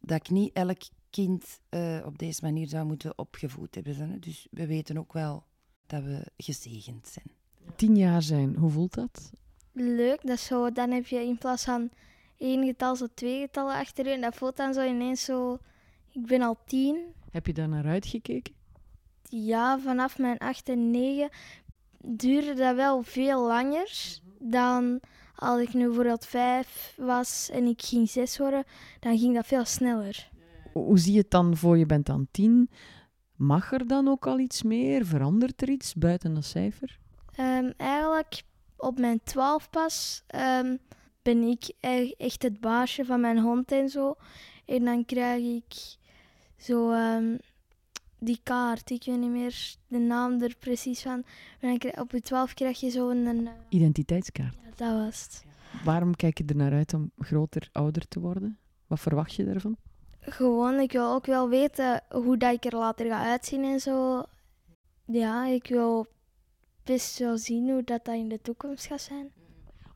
[0.00, 0.78] dat ik niet elk
[1.10, 3.96] kind eh, op deze manier zou moeten opgevoed hebben.
[3.96, 4.18] hè.
[4.18, 5.44] Dus we weten ook wel
[5.86, 7.30] dat we gezegend zijn.
[7.76, 9.32] Tien jaar zijn, hoe voelt dat?
[9.72, 11.90] Leuk, dat is zo, dan heb je in plaats van
[12.36, 14.10] één getal zo twee getallen achter je.
[14.12, 15.58] En dat voelt dan zo ineens zo,
[16.12, 16.98] ik ben al tien.
[17.30, 18.54] Heb je daar naar uitgekeken?
[19.32, 21.30] Ja, vanaf mijn 8 en 9
[21.98, 25.00] duurde dat wel veel langer dan
[25.34, 28.64] als ik nu bijvoorbeeld 5 was en ik ging 6 worden,
[29.00, 30.30] dan ging dat veel sneller.
[30.72, 32.70] Hoe zie je het dan voor je bent dan tien?
[33.36, 35.06] Mag er dan ook al iets meer?
[35.06, 36.98] Verandert er iets buiten een cijfer?
[37.34, 38.42] Ehm, eigenlijk
[38.76, 40.76] op mijn 12 pas ehm,
[41.22, 44.14] ben ik e- echt het baasje van mijn hond en zo.
[44.66, 45.96] En dan krijg ik
[46.56, 47.36] zo ehm,
[48.20, 48.90] die kaart.
[48.90, 51.20] Ik weet niet meer de naam er precies van.
[51.60, 53.16] Maar dan krijg- op je 12 krijg je zo'n.
[53.26, 54.54] een, eh, Identiteitskaart.
[54.62, 55.44] ja, dat was het.
[55.84, 58.58] Waarom kijk je er naar uit om groter, ouder te worden?
[58.86, 59.76] Wat verwacht je daarvan?
[60.20, 64.22] Gewoon, ik wil ook wel weten hoe dat ik er later ga uitzien en zo.
[65.04, 66.06] Ja, ik wil
[66.84, 69.30] best wel zien hoe dat, dat in de toekomst gaat zijn.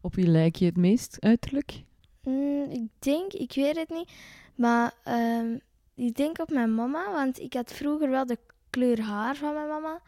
[0.01, 1.83] Op wie lijk je het meest uiterlijk?
[2.23, 4.11] Mm, ik denk, ik weet het niet,
[4.55, 5.59] maar ehm,
[5.95, 8.39] ik denk op mijn mama, want ik had vroeger wel de
[8.71, 10.01] kleur haar van mijn mama.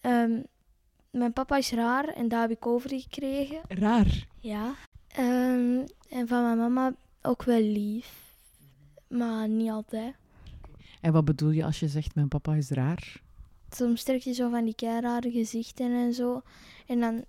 [0.00, 0.42] Ehm,
[1.10, 3.60] mijn papa is raar en daar heb ik overgekregen.
[3.68, 4.26] Raar.
[4.40, 4.74] Ja.
[5.08, 8.36] Ehm, en van mijn mama ook wel lief,
[9.08, 10.14] maar niet altijd.
[11.00, 13.22] En wat bedoel je als je zegt mijn papa is raar?
[13.70, 16.42] Soms trekt hij zo van die rare gezichten en zo.
[16.86, 17.24] En dan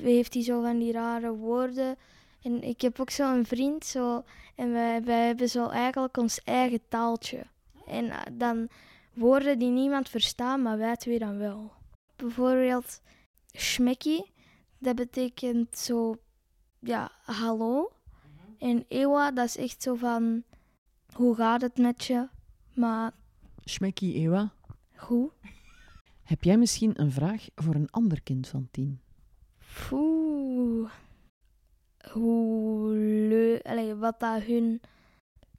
[0.00, 1.96] heeft hij zo van die rare woorden.
[2.42, 4.24] En ik heb ook zo'n vriend zo.
[4.54, 7.46] En wij, wij hebben zo eigenlijk ons eigen taaltje.
[7.86, 8.68] En eh, dan
[9.12, 11.72] woorden die niemand verstaat, maar wij twee dan wel.
[12.16, 13.00] Bijvoorbeeld
[13.52, 14.32] schmekkie.
[14.78, 16.16] Dat betekent zo,
[16.78, 17.92] ja, hallo.
[18.58, 20.42] En ewa, dat is echt zo van,
[21.12, 22.28] hoe gaat het met je?
[22.74, 23.12] Maar
[23.64, 24.52] Schmekkie Ewa.
[24.96, 25.32] goed.
[26.22, 29.00] Heb jij misschien een vraag voor een ander kind van tien?
[29.92, 30.90] Oeh.
[32.10, 32.94] Hoe
[33.28, 34.80] leuk, allee, wat dat hun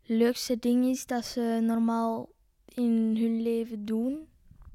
[0.03, 2.29] leukste ding is dat ze normaal
[2.65, 4.27] in hun leven doen.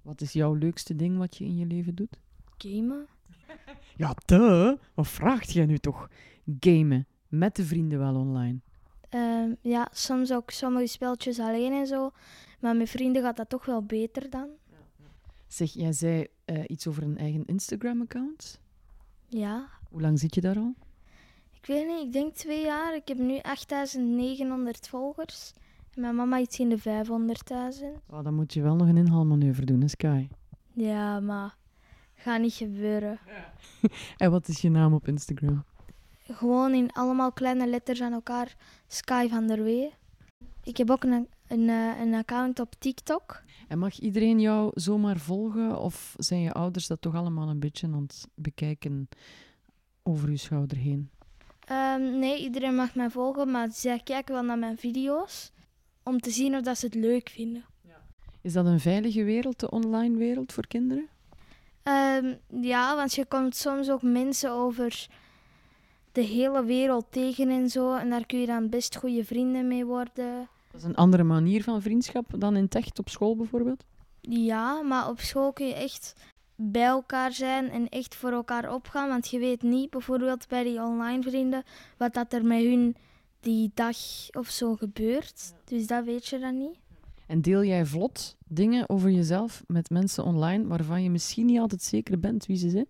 [0.03, 2.21] Wat is jouw leukste ding wat je in je leven doet?
[2.59, 3.07] Gamen.
[3.97, 4.73] Ja, duh.
[4.95, 6.09] Wat vraagt jij nu toch?
[6.61, 7.07] Gamen.
[7.29, 8.59] Met de vrienden wel online.
[9.09, 12.11] Ehm, ja, soms ook sommige speltjes alleen en zo.
[12.61, 14.49] Maar met vrienden gaat dat toch wel beter dan.
[15.47, 18.61] Zeg, jij zei eh, iets over een eigen Instagram-account.
[19.29, 19.69] Ja.
[19.91, 20.75] Hoe lang zit je daar al?
[21.61, 22.95] Ik weet niet, ik denk twee jaar.
[22.95, 25.53] Ik heb nu 8900 volgers.
[25.95, 26.85] En mijn mama iets in de 500.000.
[28.11, 30.29] Oh, dan moet je wel nog een inhaalmanoeuvre doen, hè, Sky.
[30.73, 31.57] Ja, maar
[32.15, 33.19] gaat niet gebeuren.
[34.17, 35.65] En wat is je naam op Instagram?
[36.33, 39.91] gewoon in allemaal kleine letters aan elkaar Sky van der Wee.
[40.63, 43.43] Ik heb ook een, een, eh, een account op TikTok.
[43.69, 45.81] En mag iedereen jou zomaar volgen?
[45.81, 49.09] Of zijn je ouders dat toch allemaal een beetje aan het bekijken
[50.03, 51.11] over je schouder heen?
[51.69, 55.53] Ehm, nee, iedereen mag mij volgen, maar zij kijken wel naar mijn video's
[56.03, 57.65] om te zien of dat ze het leuk vinden.
[58.41, 61.09] Is dat een veilige wereld, de online wereld voor kinderen?
[61.83, 65.07] Ehm, ja, want je komt soms ook mensen over
[66.13, 67.95] de hele wereld tegen en zo.
[67.95, 70.49] En daar kun je dan best goede vrienden mee worden.
[70.71, 73.85] Dat is een andere manier van vriendschap dan in Techt op school bijvoorbeeld?
[74.21, 76.15] Ja, maar op school kun je echt
[76.61, 79.09] bij elkaar zijn en echt voor elkaar opgaan.
[79.09, 81.63] Want je weet niet, bijvoorbeeld bij die online vrienden,
[81.97, 82.97] wat dat er met hun
[83.41, 83.97] die dag
[84.31, 85.55] of zo gebeurt.
[85.65, 86.79] Dus dat weet je dan niet.
[87.27, 91.83] En deel jij vlot dingen over jezelf met mensen online waarvan je misschien niet altijd
[91.83, 92.87] zeker bent wie ze zijn?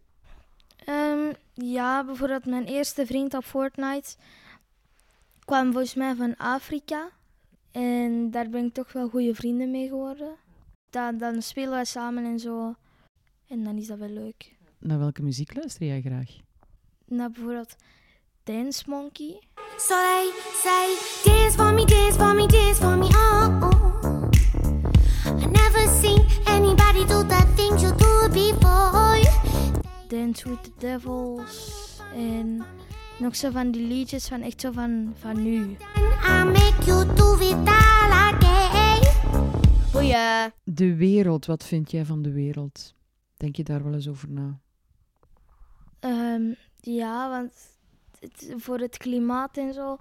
[0.85, 4.17] Ehm, ja, bijvoorbeeld mijn eerste vriend op Fortnite
[5.45, 7.09] kwam volgens mij van Afrika.
[7.71, 10.35] En daar ben ik toch wel goede vrienden mee geworden.
[10.91, 12.75] Dan, dan spelen wij samen en zo.
[13.49, 14.57] En dan is dat wel leuk.
[14.79, 16.31] Naar welke muziek luister jij graag?
[17.07, 17.77] Nou, bijvoorbeeld
[18.43, 19.39] Dance Monkey.
[19.77, 20.31] So they
[20.63, 23.61] say, dance for me, dance for me, dance for me, oh.
[23.63, 24.31] oh.
[25.43, 29.21] I never seen anybody do the things you do before.
[30.09, 32.01] Dance with the Devils.
[32.15, 32.65] En
[33.19, 35.77] nog zo van die liedjes van echt zo van, van nu.
[36.25, 39.03] I make you do it all again.
[39.93, 40.51] Goeie.
[40.65, 42.97] De wereld, wat vind jij van de wereld?
[43.39, 44.61] Denk je daar wel eens over na?
[46.01, 47.53] Ehm, ja, want
[48.57, 49.99] voor het klimaat en zo.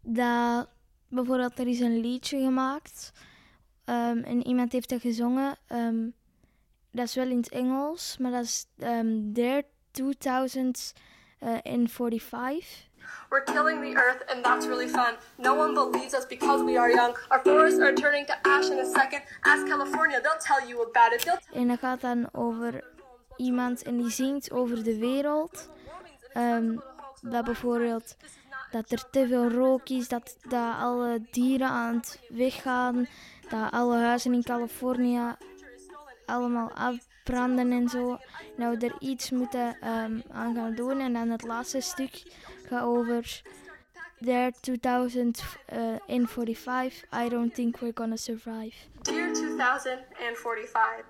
[0.00, 0.68] Dat,
[1.08, 3.12] bijvoorbeeld, er is een liedje gemaakt.
[3.84, 5.56] ehm, en iemand heeft dat gezongen.
[5.66, 6.08] ehm,
[6.90, 8.66] dat is wel in het Engels, maar dat is
[9.32, 12.89] There 2045.
[13.30, 15.14] We're killing the earth, and that's really fun.
[15.36, 17.16] No one believes us because we are young.
[17.28, 19.22] Our forests are turning to ash in a second.
[19.40, 21.38] Ask California, they'll tell you about it.
[21.52, 22.84] En dat gaat dan over
[23.36, 25.70] iemand en die zingt over de wereld.
[26.32, 26.76] Ehm,
[27.22, 28.16] dat bijvoorbeeld
[28.70, 33.06] dat er te veel rook is, dat, dat alle dieren aan het weggaan,
[33.48, 35.36] dat alle huizen in Californië
[36.26, 38.18] allemaal afbranden en zo.
[38.56, 41.00] Nou, er iets moeten ehm, aan gaan doen.
[41.00, 42.22] En dan het laatste stuk
[42.72, 43.42] over
[44.22, 48.74] There 2045, I don't think we're gonna survive.
[49.02, 51.04] Dear 2045,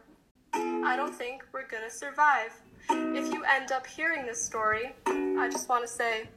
[0.54, 2.52] I don't think we're gonna survive.
[2.88, 6.28] If you end up hearing this story, I just want to say,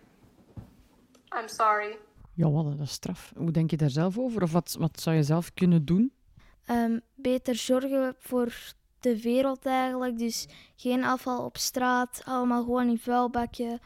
[1.32, 1.98] I'm sorry.
[2.34, 3.34] Ja, wat een straf.
[3.38, 4.42] Hoe denk je daar zelf over?
[4.42, 6.14] Of wat, wat zou je zelf kunnen doen?
[6.66, 8.54] Ehm, beter zorgen voor
[9.00, 10.18] de wereld eigenlijk.
[10.18, 13.80] Dus geen afval op straat, allemaal gewoon in vuilbakje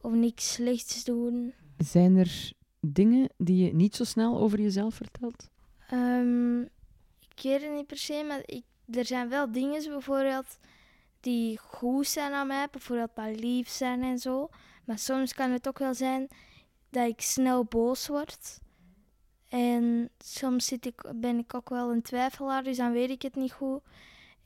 [0.00, 1.54] of niks slechts doen.
[1.78, 5.50] Zijn er dingen die je niet zo snel over jezelf vertelt?
[5.88, 10.58] Ehm, ik weet het niet per se, maar ik, er zijn wel dingen bijvoorbeeld
[11.20, 12.68] die goed zijn aan mij.
[12.70, 14.48] Bijvoorbeeld dat lief zijn en zo.
[14.84, 16.28] Maar soms kan het ook wel zijn
[16.90, 18.58] dat ik snel boos word.
[19.48, 23.34] En soms zit ik, ben ik ook wel een twijfelaar, dus dan weet ik het
[23.34, 23.80] niet goed.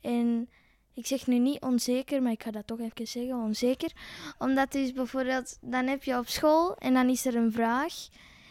[0.01, 0.49] En
[0.93, 3.91] ik zeg nu niet onzeker, maar ik ga dat toch even zeggen, onzeker.
[4.37, 7.93] Omdat dus bijvoorbeeld, dan heb je op school en dan is er een vraag.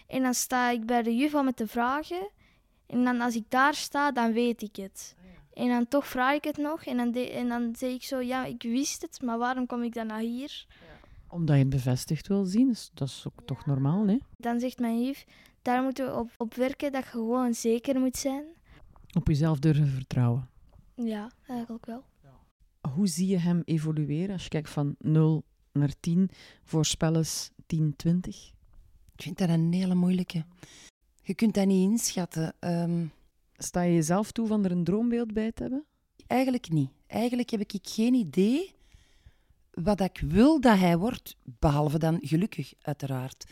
[0.06, 2.28] En dan sta ik bij de juffrouw met de vragen.
[2.86, 5.14] En dan als ik daar sta, dan weet ik het.
[5.54, 6.84] En dan toch vraag ik het nog.
[6.84, 9.82] En dan, de- en dan zeg ik zo, ja, ik wist het, maar waarom kom
[9.82, 10.66] ik dan naar hier?
[11.28, 12.68] Omdat je het bevestigd wil zien.
[12.68, 14.18] Dus dat is ook toch normaal, hè?
[14.36, 15.24] Dan zegt mijn juf,
[15.62, 18.44] daar moeten we op, op werken, dat je gewoon zeker moet zijn.
[19.12, 20.48] Op jezelf durven vertrouwen.
[20.94, 22.04] Ja, eigenlijk wel.
[22.88, 26.30] Hoe zie je hem evolueren als je kijkt van 0 naar 10?
[26.62, 28.52] Voorspel eens 10, 20.
[29.14, 30.44] Ik vind dat een hele moeilijke.
[31.22, 32.54] Je kunt dat niet inschatten.
[32.58, 33.06] Ehm,
[33.56, 35.84] Sta je jezelf toe van er een droombeeld bij te hebben?
[36.26, 36.90] eigenlijk niet.
[37.06, 38.74] Eigenlijk heb ik geen idee
[39.70, 43.44] wat ik wil dat hij wordt, behalve dan gelukkig, uiteraard.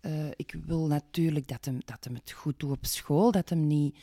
[0.00, 3.66] Eh, ik wil natuurlijk dat hem, dat hem het goed doet op school, dat hem
[3.66, 3.98] niet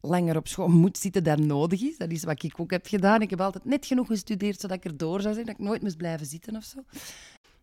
[0.00, 1.96] langer op school moet zitten dan nodig is.
[1.96, 3.22] Dat is wat ik ook heb gedaan.
[3.22, 5.96] Ik heb altijd net genoeg gestudeerd zodat ik erdoor zou zijn, dat ik nooit moest
[5.96, 6.78] blijven zitten of zo.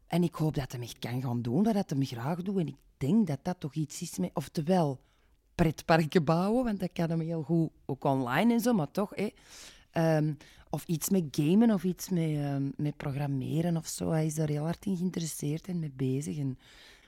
[0.07, 2.57] En ik hoop dat hij echt kan gaan doen, dat hij hem graag doet.
[2.57, 4.31] En ik denk dat dat toch iets is met...
[4.33, 4.99] Oftewel,
[5.55, 9.13] pretparken bouwen, want dat kan hem heel goed, ook online en zo, maar toch.
[9.91, 10.33] Ehm,
[10.69, 14.09] of iets met gamen of iets met, ehm, met programmeren of zo.
[14.09, 16.37] Hij is daar heel hard in geïnteresseerd en mee bezig.
[16.37, 16.57] En,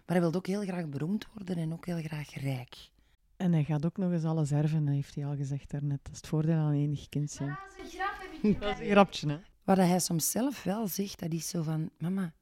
[0.05, 2.89] maar hij wil ook heel graag beroemd worden en ook heel graag rijk.
[3.37, 5.99] En hij gaat ook nog eens alles erven, heeft hij al gezegd daarnet.
[6.03, 7.57] Dat is het voordeel aan enig kind zijn.
[7.79, 9.37] Dat is een grapje, hè?
[9.63, 11.89] Wat hij soms zelf wel zegt, dat is zo van...
[11.97, 12.33] Mama,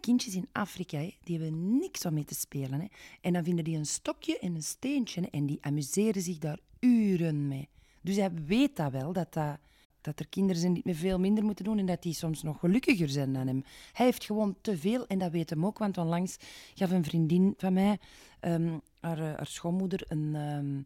[0.00, 2.80] kindjes in Afrika, hè, die hebben niks om mee te spelen.
[2.80, 2.86] Hè.
[3.20, 6.58] En dan vinden die een stokje en een steentje hè, en die amuseren zich daar
[6.80, 7.68] uren mee.
[8.00, 9.58] Dus hij weet dat wel, dat, dat,
[10.00, 12.58] dat er kinderen zijn die het veel minder moeten doen en dat die soms nog
[12.58, 13.64] gelukkiger zijn dan hem.
[13.92, 16.36] Hij heeft gewoon te veel en dat weet hem ook, want onlangs
[16.74, 17.98] gaf een vriendin van mij,
[18.40, 20.82] ehm, haar, eh, haar schoonmoeder, een, ehm,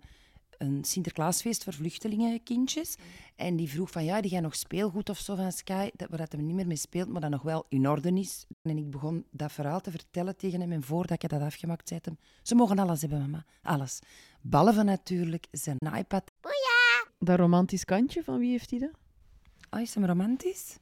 [0.58, 2.96] een Sinterklaasfeest voor vluchtelingenkindjes.
[3.36, 6.18] En die vroeg van, ja, die jij nog speelgoed of zo van Sky, dat, waar
[6.18, 8.46] dat hem niet meer mee speelt, maar dat nog wel in orde is.
[8.62, 12.00] En ik begon dat verhaal te vertellen tegen hem en voordat ik dat afgemaakt zei,
[12.02, 13.98] hem, ze mogen alles hebben, mama, alles.
[14.40, 16.30] Behalve natuurlijk zijn iPad.
[17.18, 18.90] Dat romantisch kantje, van wie heeft hij dat?
[19.70, 20.76] Oh, is hem romantisch?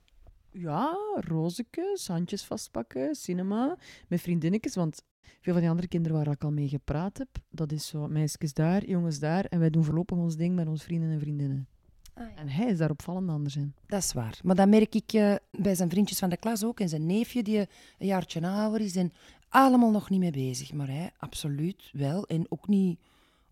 [0.53, 3.77] Ja, rozekes, handjes vastpakken, cinema,
[4.09, 4.75] met vriendinnetjes.
[4.75, 8.09] Want veel van die andere kinderen waar ik al mee gepraat heb, dat is zo
[8.09, 9.45] meisjes daar, jongens daar.
[9.45, 11.69] En wij doen voorlopig ons ding met onze vrienden en vriendinnen.
[12.15, 13.75] En hij is daar opvallend anders in.
[13.87, 14.39] Dat is waar.
[14.43, 16.81] Maar dat merk ik eh, bij zijn vriendjes van de klas ook.
[16.81, 17.59] En zijn neefje, die
[17.99, 18.97] een jaartje ouder is.
[18.97, 19.13] En
[19.49, 20.73] allemaal nog niet mee bezig.
[20.73, 22.27] Maar hij absoluut wel.
[22.27, 23.01] En ook niet,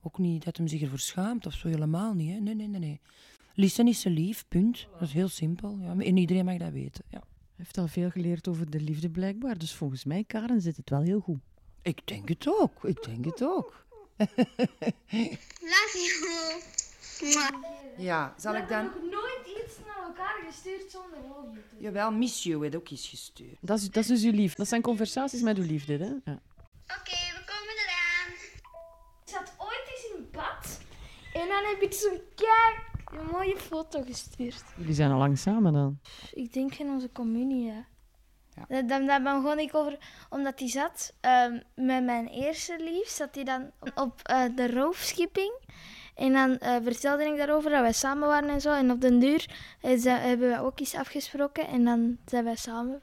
[0.02, 1.68] ook niet dat hem zich ervoor schaamt of zo.
[1.68, 2.32] Helemaal niet.
[2.32, 2.38] Hè.
[2.38, 2.80] Nee, nee, nee.
[2.80, 3.00] nee.
[3.59, 4.87] Lissen is ze lief, punt.
[4.92, 5.79] Dat is heel simpel.
[5.81, 5.90] Ja.
[5.90, 7.05] En iedereen mag dat weten.
[7.09, 7.18] Ja.
[7.18, 9.59] Hij heeft al veel geleerd over de liefde blijkbaar.
[9.59, 11.40] Dus volgens mij, Karen, zit het wel heel goed.
[11.83, 12.85] Ik denk het ook.
[12.85, 13.87] Ik denk het ook.
[15.75, 17.42] Love you.
[17.97, 18.90] Ja, zal ik dan...
[19.11, 21.59] nooit iets naar elkaar gestuurd zonder you.
[21.79, 23.57] Jawel, Miss You heeft ook eens gestuurd.
[23.61, 24.57] Dat is, dat is dus uw liefde.
[24.57, 26.31] Dat zijn conversaties met uw liefde, hè?
[26.31, 26.40] Ja.
[26.99, 28.33] Oké, we komen eraan.
[29.25, 30.81] Ik zat ooit eens in bad
[31.33, 34.62] en dan heb ik zo'n kijk een mooie foto gestuurd.
[34.77, 35.99] Jullie zijn al lang samen dan.
[36.33, 37.87] Ik denk in onze communie, ja.
[38.68, 38.83] Ja.
[38.83, 39.99] Dat, dat begon ik over,
[40.31, 45.53] omdat hij zat ehm, met mijn eerste lief, zat hij dan op eh, de roofskipping.
[46.14, 48.73] En dan eh, vertelde ik daarover dat wij samen waren en zo.
[48.73, 49.47] En op den duur
[49.81, 51.66] eh, ze- hebben we ook iets afgesproken.
[51.66, 53.03] En dan zijn wij samen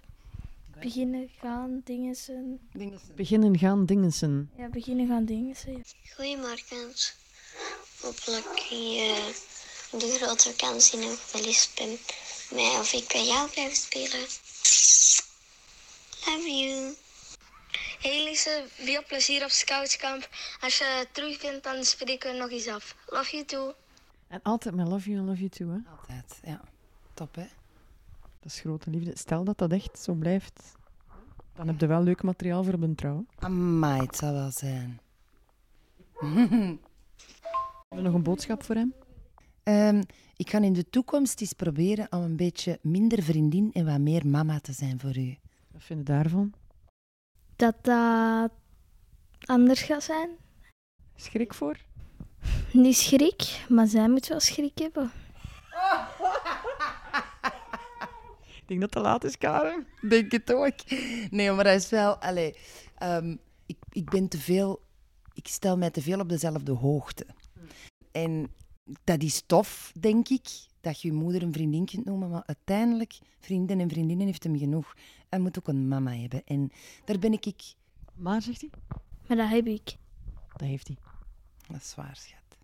[0.79, 2.15] beginnen gaan dingen.
[3.15, 4.49] Beginnen gaan dingensen.
[4.57, 5.55] Ja, beginnen gaan dingen.
[5.65, 5.79] Ja.
[6.15, 6.93] Goedemorgen.
[8.01, 9.31] Hopelijk je
[9.99, 11.99] de grote vakantie nog wel eens bij
[12.51, 14.25] mij of ik bij jou blijf spelen.
[16.25, 16.93] Love you.
[17.99, 20.29] Hey Lise, veel plezier op scoutskamp.
[20.61, 22.95] Als je terug bent, dan spreken we nog eens af.
[23.07, 23.73] Love you too.
[24.27, 25.91] En altijd met love you and love you too, hè?
[25.97, 26.61] Altijd, ja.
[27.13, 27.47] Top, hè?
[28.39, 29.17] Dat is grote liefde.
[29.17, 30.61] Stel dat dat echt zo blijft,
[31.55, 33.25] dan heb je wel leuk materiaal voor op een trouw.
[33.39, 35.01] Amai, het zal wel zijn.
[36.19, 36.79] Hebben
[37.89, 38.93] we nog een boodschap voor hem?
[39.65, 40.03] Ehm,
[40.35, 44.27] ik ga in de toekomst eens proberen om een beetje minder vriendin en wat meer
[44.27, 45.37] mama te zijn voor u.
[45.71, 46.53] Wat vind je daarvan?
[47.55, 48.51] Dat dat
[49.45, 50.29] anders gaat zijn.
[51.15, 51.77] Schrik voor?
[52.71, 55.11] Niet schrik, maar zij moet wel schrik hebben.
[58.45, 59.87] Ik denk dat het te laat is, Karen.
[60.09, 60.73] Denk het ook.
[61.29, 62.15] Nee, maar dat is wel...
[62.15, 62.55] Allee,
[62.97, 64.81] ehm, ik, ik ben te veel...
[65.33, 67.25] Ik stel mij te veel op dezelfde hoogte.
[68.11, 68.49] En
[69.03, 70.47] dat is tof, denk ik,
[70.81, 74.57] dat je je moeder een vriendin kunt noemen, maar uiteindelijk, vrienden en vriendinnen heeft hem
[74.57, 74.93] genoeg.
[75.29, 76.43] Hij moet ook een mama hebben.
[76.45, 76.71] En
[77.05, 77.45] daar ben ik...
[77.45, 77.73] ik
[78.13, 78.69] Maar, zegt hij?
[79.27, 79.97] Maar dat heb ik.
[80.51, 80.97] Dat heeft hij.
[81.67, 82.57] dat is waar, schat.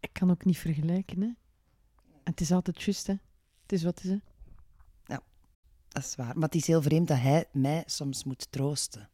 [0.00, 1.26] Ik kan ook niet vergelijken, hè.
[2.22, 3.14] En het is altijd juist, hè.
[3.62, 4.18] Het is wat het is, hè.
[5.88, 6.34] Dat is waar.
[6.34, 9.08] Maar het is heel vreemd dat hij mij soms moet troosten.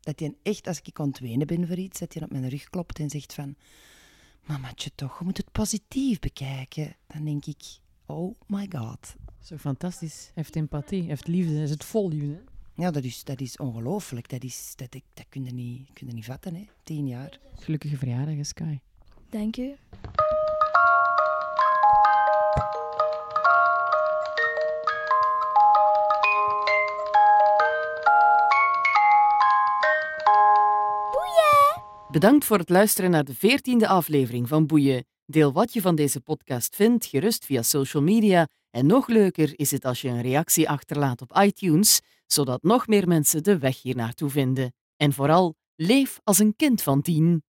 [0.00, 2.48] Dat hij echt, als ik aan het wenen ben voor iets, dat hij op mijn
[2.48, 3.56] rug klopt en zegt van...
[4.46, 6.96] Mamatje toch, je moet het positief bekijken.
[7.06, 7.62] Dan denk ik,
[8.06, 9.14] oh my god.
[9.40, 10.22] Zo fantastisch.
[10.24, 12.26] Hij heeft empathie, hij heeft liefde, hij is het vol liefde.
[12.32, 12.40] hè.
[12.82, 14.28] Ja, dat is, dat is ongelooflijk.
[14.28, 16.66] Dat, is, dat, ik- dat kun, je niet, kun je niet vatten, hè.
[16.82, 17.38] Tien jaar.
[17.58, 18.78] Gelukkige verjaardag, Sky.
[19.30, 19.74] Dank u.
[32.14, 35.04] Bedankt voor het luisteren naar de veertiende aflevering van Boeien.
[35.26, 38.48] Deel wat je van deze podcast vindt, gerust via social media.
[38.70, 43.08] En nog leuker is het als je een reactie achterlaat op iTunes, zodat nog meer
[43.08, 44.72] mensen de weg hier naartoe vinden.
[44.96, 47.42] En vooral, leef als een kind van tien.